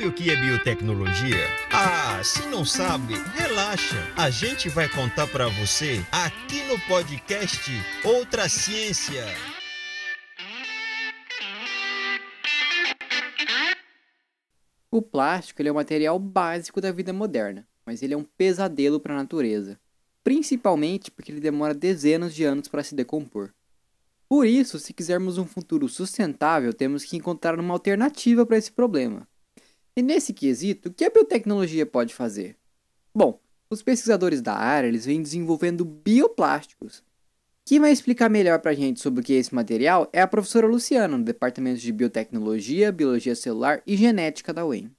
Sabe 0.00 0.08
o 0.08 0.14
que 0.14 0.30
é 0.30 0.36
biotecnologia? 0.36 1.36
Ah, 1.70 2.24
se 2.24 2.46
não 2.46 2.64
sabe, 2.64 3.12
relaxa. 3.34 3.98
A 4.16 4.30
gente 4.30 4.66
vai 4.70 4.88
contar 4.88 5.26
para 5.26 5.46
você 5.48 6.02
aqui 6.10 6.62
no 6.62 6.80
podcast 6.88 7.70
Outra 8.02 8.48
Ciência. 8.48 9.26
O 14.90 15.02
plástico 15.02 15.62
é 15.62 15.70
um 15.70 15.74
material 15.74 16.18
básico 16.18 16.80
da 16.80 16.90
vida 16.90 17.12
moderna, 17.12 17.68
mas 17.84 18.02
ele 18.02 18.14
é 18.14 18.16
um 18.16 18.24
pesadelo 18.24 18.98
para 18.98 19.12
a 19.12 19.18
natureza, 19.18 19.78
principalmente 20.24 21.10
porque 21.10 21.30
ele 21.30 21.40
demora 21.40 21.74
dezenas 21.74 22.34
de 22.34 22.42
anos 22.42 22.68
para 22.68 22.82
se 22.82 22.94
decompor. 22.94 23.52
Por 24.26 24.46
isso, 24.46 24.78
se 24.78 24.94
quisermos 24.94 25.36
um 25.36 25.44
futuro 25.44 25.90
sustentável, 25.90 26.72
temos 26.72 27.04
que 27.04 27.18
encontrar 27.18 27.60
uma 27.60 27.74
alternativa 27.74 28.46
para 28.46 28.56
esse 28.56 28.72
problema. 28.72 29.28
E 29.96 30.02
nesse 30.02 30.32
quesito, 30.32 30.88
o 30.88 30.92
que 30.92 31.04
a 31.04 31.10
biotecnologia 31.10 31.84
pode 31.84 32.14
fazer? 32.14 32.56
Bom, 33.14 33.40
os 33.68 33.82
pesquisadores 33.82 34.40
da 34.40 34.54
área 34.54 34.88
eles 34.88 35.04
vêm 35.04 35.22
desenvolvendo 35.22 35.84
bioplásticos. 35.84 37.02
Quem 37.64 37.78
vai 37.78 37.92
explicar 37.92 38.28
melhor 38.28 38.58
para 38.60 38.72
a 38.72 38.74
gente 38.74 39.00
sobre 39.00 39.20
o 39.20 39.24
que 39.24 39.34
é 39.34 39.36
esse 39.36 39.54
material 39.54 40.08
é 40.12 40.20
a 40.20 40.26
professora 40.26 40.66
Luciana, 40.66 41.16
do 41.16 41.24
Departamento 41.24 41.80
de 41.80 41.92
Biotecnologia, 41.92 42.90
Biologia 42.90 43.34
Celular 43.34 43.82
e 43.86 43.96
Genética 43.96 44.52
da 44.52 44.64
UEM. 44.64 44.90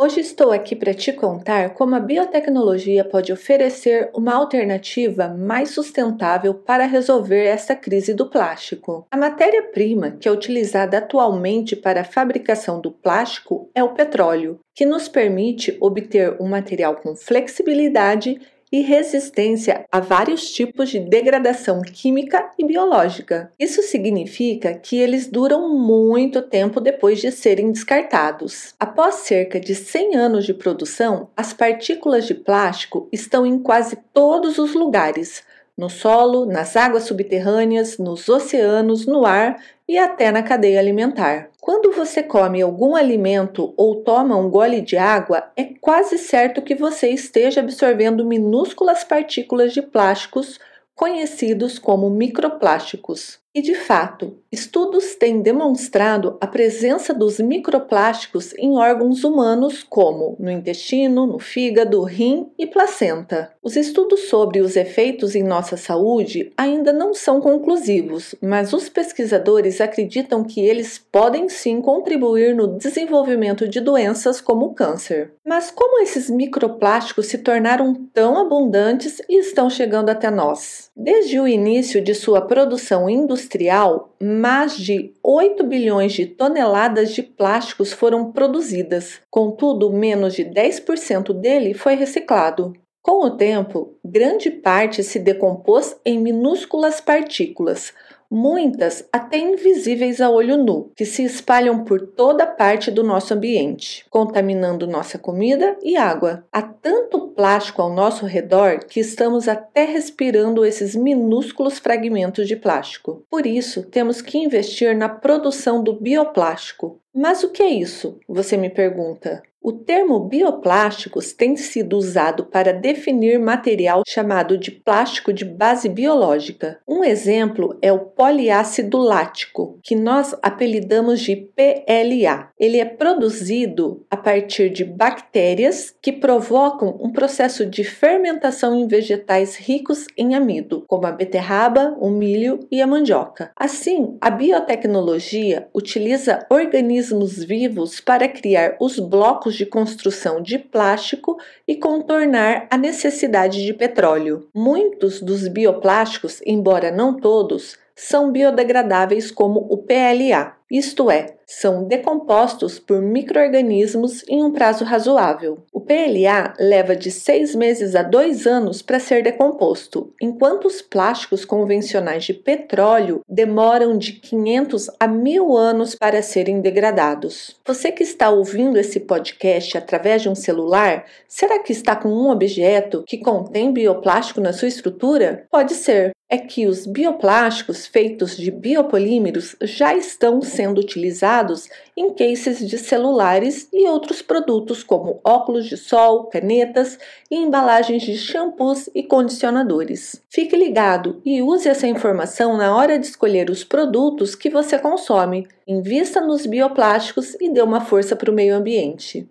Hoje 0.00 0.20
estou 0.20 0.52
aqui 0.52 0.76
para 0.76 0.94
te 0.94 1.12
contar 1.12 1.74
como 1.74 1.96
a 1.96 1.98
biotecnologia 1.98 3.04
pode 3.04 3.32
oferecer 3.32 4.08
uma 4.14 4.32
alternativa 4.32 5.26
mais 5.26 5.70
sustentável 5.70 6.54
para 6.54 6.86
resolver 6.86 7.44
essa 7.44 7.74
crise 7.74 8.14
do 8.14 8.30
plástico. 8.30 9.04
A 9.10 9.16
matéria-prima 9.16 10.12
que 10.12 10.28
é 10.28 10.30
utilizada 10.30 10.98
atualmente 10.98 11.74
para 11.74 12.02
a 12.02 12.04
fabricação 12.04 12.80
do 12.80 12.92
plástico 12.92 13.68
é 13.74 13.82
o 13.82 13.92
petróleo, 13.92 14.60
que 14.72 14.86
nos 14.86 15.08
permite 15.08 15.76
obter 15.80 16.36
um 16.40 16.46
material 16.46 16.94
com 16.94 17.16
flexibilidade 17.16 18.40
e 18.70 18.80
resistência 18.80 19.84
a 19.90 20.00
vários 20.00 20.50
tipos 20.50 20.90
de 20.90 21.00
degradação 21.00 21.82
química 21.82 22.50
e 22.58 22.64
biológica. 22.64 23.52
Isso 23.58 23.82
significa 23.82 24.74
que 24.74 24.96
eles 24.96 25.26
duram 25.26 25.68
muito 25.68 26.42
tempo 26.42 26.80
depois 26.80 27.20
de 27.20 27.30
serem 27.30 27.72
descartados. 27.72 28.74
Após 28.78 29.16
cerca 29.16 29.58
de 29.58 29.74
100 29.74 30.16
anos 30.16 30.46
de 30.46 30.54
produção, 30.54 31.30
as 31.36 31.52
partículas 31.52 32.26
de 32.26 32.34
plástico 32.34 33.08
estão 33.12 33.46
em 33.46 33.58
quase 33.58 33.96
todos 34.12 34.58
os 34.58 34.74
lugares, 34.74 35.42
no 35.78 35.88
solo, 35.88 36.44
nas 36.44 36.76
águas 36.76 37.04
subterrâneas, 37.04 37.98
nos 37.98 38.28
oceanos, 38.28 39.06
no 39.06 39.24
ar 39.24 39.62
e 39.88 39.96
até 39.96 40.32
na 40.32 40.42
cadeia 40.42 40.80
alimentar. 40.80 41.50
Quando 41.60 41.92
você 41.92 42.20
come 42.20 42.60
algum 42.60 42.96
alimento 42.96 43.72
ou 43.76 44.02
toma 44.02 44.36
um 44.36 44.50
gole 44.50 44.80
de 44.80 44.96
água, 44.96 45.50
é 45.56 45.64
quase 45.80 46.18
certo 46.18 46.60
que 46.60 46.74
você 46.74 47.10
esteja 47.10 47.60
absorvendo 47.60 48.26
minúsculas 48.26 49.04
partículas 49.04 49.72
de 49.72 49.80
plásticos 49.80 50.58
conhecidos 50.96 51.78
como 51.78 52.10
microplásticos. 52.10 53.38
E 53.58 53.60
de 53.60 53.74
fato, 53.74 54.38
estudos 54.52 55.16
têm 55.16 55.42
demonstrado 55.42 56.38
a 56.40 56.46
presença 56.46 57.12
dos 57.12 57.40
microplásticos 57.40 58.54
em 58.56 58.76
órgãos 58.78 59.24
humanos, 59.24 59.82
como 59.82 60.36
no 60.38 60.48
intestino, 60.48 61.26
no 61.26 61.40
fígado, 61.40 62.04
rim 62.04 62.46
e 62.56 62.68
placenta. 62.68 63.50
Os 63.60 63.74
estudos 63.74 64.28
sobre 64.28 64.60
os 64.60 64.76
efeitos 64.76 65.34
em 65.34 65.42
nossa 65.42 65.76
saúde 65.76 66.52
ainda 66.56 66.92
não 66.92 67.12
são 67.12 67.40
conclusivos, 67.40 68.32
mas 68.40 68.72
os 68.72 68.88
pesquisadores 68.88 69.80
acreditam 69.80 70.44
que 70.44 70.60
eles 70.60 70.98
podem 70.98 71.48
sim 71.48 71.82
contribuir 71.82 72.54
no 72.54 72.68
desenvolvimento 72.78 73.66
de 73.66 73.80
doenças 73.80 74.40
como 74.40 74.66
o 74.66 74.72
câncer. 74.72 75.32
Mas 75.44 75.72
como 75.72 76.00
esses 76.00 76.30
microplásticos 76.30 77.26
se 77.26 77.38
tornaram 77.38 77.92
tão 78.14 78.38
abundantes 78.38 79.20
e 79.28 79.40
estão 79.40 79.68
chegando 79.68 80.10
até 80.10 80.30
nós? 80.30 80.90
Desde 80.96 81.40
o 81.40 81.48
início 81.48 82.00
de 82.00 82.14
sua 82.14 82.40
produção 82.40 83.10
industrial, 83.10 83.47
industrial, 83.48 84.14
mais 84.22 84.76
de 84.76 85.14
8 85.22 85.64
bilhões 85.64 86.12
de 86.12 86.26
toneladas 86.26 87.14
de 87.14 87.22
plásticos 87.22 87.92
foram 87.92 88.30
produzidas, 88.30 89.20
contudo, 89.30 89.90
menos 89.90 90.34
de 90.34 90.44
10% 90.44 91.32
dele 91.32 91.72
foi 91.72 91.94
reciclado. 91.94 92.74
Com 93.02 93.24
o 93.24 93.30
tempo, 93.30 93.94
grande 94.04 94.50
parte 94.50 95.02
se 95.02 95.18
decompôs 95.18 95.96
em 96.04 96.18
minúsculas 96.18 97.00
partículas, 97.00 97.94
muitas 98.30 99.08
até 99.12 99.38
invisíveis 99.38 100.20
a 100.20 100.30
olho 100.30 100.56
nu, 100.56 100.90
que 100.94 101.04
se 101.04 101.22
espalham 101.22 101.84
por 101.84 102.00
toda 102.00 102.46
parte 102.46 102.90
do 102.90 103.02
nosso 103.02 103.34
ambiente, 103.34 104.04
contaminando 104.10 104.86
nossa 104.86 105.18
comida 105.18 105.76
e 105.82 105.96
água. 105.96 106.44
Há 106.52 106.62
tanto 106.62 107.28
plástico 107.28 107.80
ao 107.80 107.92
nosso 107.92 108.26
redor 108.26 108.80
que 108.80 109.00
estamos 109.00 109.48
até 109.48 109.84
respirando 109.84 110.64
esses 110.64 110.94
minúsculos 110.94 111.78
fragmentos 111.78 112.48
de 112.48 112.56
plástico. 112.56 113.22
Por 113.30 113.46
isso, 113.46 113.82
temos 113.84 114.20
que 114.20 114.38
investir 114.38 114.96
na 114.96 115.08
produção 115.08 115.82
do 115.82 115.92
bioplástico. 115.92 117.00
Mas 117.14 117.42
o 117.42 117.50
que 117.50 117.62
é 117.62 117.68
isso? 117.68 118.18
Você 118.28 118.56
me 118.56 118.70
pergunta. 118.70 119.42
O 119.60 119.72
termo 119.72 120.20
bioplásticos 120.20 121.32
tem 121.32 121.56
sido 121.56 121.96
usado 121.96 122.44
para 122.44 122.72
definir 122.72 123.38
material 123.38 124.02
chamado 124.06 124.56
de 124.56 124.70
plástico 124.70 125.32
de 125.32 125.44
base 125.44 125.88
biológica. 125.88 126.78
Um 126.86 127.02
exemplo 127.02 127.76
é 127.82 127.92
o 127.92 127.98
poliácido 128.18 128.98
lático, 128.98 129.78
que 129.80 129.94
nós 129.94 130.34
apelidamos 130.42 131.20
de 131.20 131.36
PLA. 131.36 132.50
Ele 132.58 132.80
é 132.80 132.84
produzido 132.84 134.04
a 134.10 134.16
partir 134.16 134.70
de 134.70 134.84
bactérias 134.84 135.94
que 136.02 136.10
provocam 136.10 136.98
um 137.00 137.12
processo 137.12 137.64
de 137.64 137.84
fermentação 137.84 138.74
em 138.74 138.88
vegetais 138.88 139.54
ricos 139.54 140.04
em 140.16 140.34
amido, 140.34 140.82
como 140.88 141.06
a 141.06 141.12
beterraba, 141.12 141.96
o 142.00 142.10
milho 142.10 142.58
e 142.72 142.82
a 142.82 142.88
mandioca. 142.88 143.52
Assim, 143.54 144.18
a 144.20 144.30
biotecnologia 144.30 145.68
utiliza 145.72 146.44
organismos 146.50 147.44
vivos 147.44 148.00
para 148.00 148.26
criar 148.26 148.76
os 148.80 148.98
blocos 148.98 149.54
de 149.54 149.64
construção 149.64 150.42
de 150.42 150.58
plástico 150.58 151.38
e 151.68 151.76
contornar 151.76 152.66
a 152.68 152.76
necessidade 152.76 153.64
de 153.64 153.72
petróleo. 153.72 154.48
Muitos 154.52 155.22
dos 155.22 155.46
bioplásticos, 155.46 156.42
embora 156.44 156.90
não 156.90 157.14
todos, 157.14 157.78
são 157.98 158.30
biodegradáveis 158.30 159.32
como 159.32 159.58
o 159.58 159.78
PLA, 159.78 160.56
isto 160.70 161.10
é, 161.10 161.34
são 161.46 161.84
decompostos 161.84 162.78
por 162.78 163.00
microorganismos 163.00 164.22
em 164.28 164.44
um 164.44 164.52
prazo 164.52 164.84
razoável. 164.84 165.64
O 165.72 165.80
PLA 165.80 166.52
leva 166.60 166.94
de 166.94 167.10
seis 167.10 167.54
meses 167.54 167.94
a 167.94 168.02
dois 168.02 168.46
anos 168.46 168.82
para 168.82 169.00
ser 169.00 169.22
decomposto, 169.22 170.12
enquanto 170.20 170.66
os 170.66 170.82
plásticos 170.82 171.46
convencionais 171.46 172.24
de 172.24 172.34
petróleo 172.34 173.22
demoram 173.26 173.96
de 173.96 174.12
500 174.12 174.90
a 175.00 175.08
1000 175.08 175.56
anos 175.56 175.94
para 175.94 176.20
serem 176.20 176.60
degradados. 176.60 177.56
Você 177.66 177.90
que 177.90 178.02
está 178.02 178.28
ouvindo 178.28 178.78
esse 178.78 179.00
podcast 179.00 179.78
através 179.78 180.20
de 180.20 180.28
um 180.28 180.34
celular, 180.34 181.06
será 181.26 181.58
que 181.60 181.72
está 181.72 181.96
com 181.96 182.10
um 182.10 182.28
objeto 182.28 183.04
que 183.06 183.16
contém 183.16 183.72
bioplástico 183.72 184.40
na 184.42 184.52
sua 184.52 184.68
estrutura? 184.68 185.46
Pode 185.50 185.72
ser 185.72 186.12
é 186.30 186.36
que 186.36 186.66
os 186.66 186.86
bioplásticos 186.86 187.86
feitos 187.86 188.36
de 188.36 188.50
biopolímeros 188.50 189.56
já 189.62 189.94
estão 189.94 190.42
sendo 190.58 190.80
utilizados 190.80 191.68
em 191.96 192.12
cases 192.12 192.68
de 192.68 192.76
celulares 192.76 193.68
e 193.72 193.86
outros 193.86 194.20
produtos 194.20 194.82
como 194.82 195.20
óculos 195.24 195.66
de 195.66 195.76
sol, 195.76 196.24
canetas 196.24 196.98
e 197.30 197.36
embalagens 197.36 198.02
de 198.02 198.18
shampoos 198.18 198.90
e 198.92 199.04
condicionadores. 199.04 200.20
Fique 200.28 200.56
ligado 200.56 201.22
e 201.24 201.40
use 201.40 201.68
essa 201.68 201.86
informação 201.86 202.56
na 202.56 202.74
hora 202.74 202.98
de 202.98 203.06
escolher 203.06 203.50
os 203.50 203.62
produtos 203.62 204.34
que 204.34 204.50
você 204.50 204.76
consome. 204.80 205.46
Invista 205.64 206.20
nos 206.20 206.44
bioplásticos 206.44 207.36
e 207.40 207.48
dê 207.52 207.62
uma 207.62 207.80
força 207.80 208.16
para 208.16 208.32
o 208.32 208.34
meio 208.34 208.56
ambiente. 208.56 209.28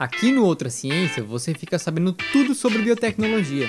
Aqui 0.00 0.30
no 0.30 0.46
Outra 0.46 0.70
Ciência 0.70 1.24
você 1.24 1.52
fica 1.52 1.76
sabendo 1.76 2.12
tudo 2.12 2.54
sobre 2.54 2.78
biotecnologia. 2.78 3.68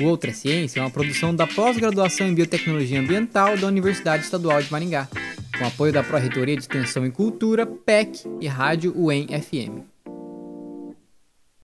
O 0.00 0.06
Outra 0.06 0.32
Ciência 0.32 0.80
é 0.80 0.82
uma 0.82 0.90
produção 0.90 1.32
da 1.32 1.46
pós-graduação 1.46 2.26
em 2.26 2.34
Biotecnologia 2.34 2.98
Ambiental 2.98 3.56
da 3.56 3.68
Universidade 3.68 4.24
Estadual 4.24 4.60
de 4.60 4.72
Maringá, 4.72 5.06
com 5.60 5.66
apoio 5.66 5.92
da 5.92 6.02
Pró-Reitoria 6.02 6.56
de 6.56 6.62
Extensão 6.62 7.04
e 7.04 7.10
Cultura, 7.10 7.66
PEC 7.66 8.24
e 8.40 8.46
Rádio 8.48 8.94
UEM 8.96 9.26
FM. 9.28 9.89